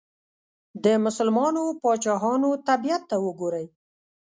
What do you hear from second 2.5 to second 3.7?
طبیعت ته وګورئ.